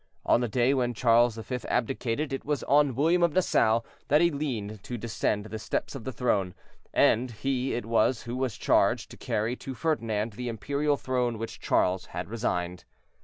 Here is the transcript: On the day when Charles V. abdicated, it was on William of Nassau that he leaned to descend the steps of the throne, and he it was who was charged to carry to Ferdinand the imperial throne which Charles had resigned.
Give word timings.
On 0.25 0.41
the 0.41 0.47
day 0.47 0.73
when 0.73 0.95
Charles 0.95 1.35
V. 1.37 1.57
abdicated, 1.67 2.33
it 2.33 2.43
was 2.43 2.63
on 2.63 2.95
William 2.95 3.21
of 3.21 3.33
Nassau 3.33 3.81
that 4.07 4.19
he 4.19 4.31
leaned 4.31 4.81
to 4.81 4.97
descend 4.97 5.45
the 5.45 5.59
steps 5.59 5.93
of 5.93 6.05
the 6.05 6.11
throne, 6.11 6.55
and 6.91 7.29
he 7.29 7.75
it 7.75 7.85
was 7.85 8.23
who 8.23 8.35
was 8.35 8.57
charged 8.57 9.11
to 9.11 9.15
carry 9.17 9.55
to 9.57 9.75
Ferdinand 9.75 10.33
the 10.33 10.49
imperial 10.49 10.97
throne 10.97 11.37
which 11.37 11.59
Charles 11.59 12.05
had 12.05 12.31
resigned. 12.31 12.83